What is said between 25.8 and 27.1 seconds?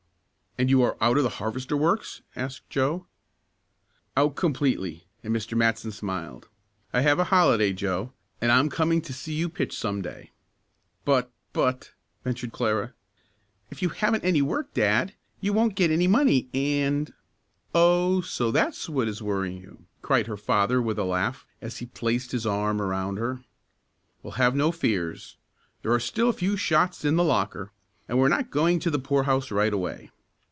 There are still a few shots